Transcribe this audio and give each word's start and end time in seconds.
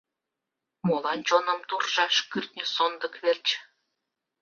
Молан 0.87 1.19
чоным 1.27 1.59
туржаш 1.69 2.15
кӱртньӧ 2.31 2.65
сондык 2.75 3.13
верч? 3.23 3.47